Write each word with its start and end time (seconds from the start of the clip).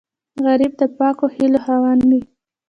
غریب 0.45 0.73
د 0.79 0.83
پاکو 0.97 1.25
هیلو 1.35 1.59
خاوند 1.65 2.01
وي 2.09 2.21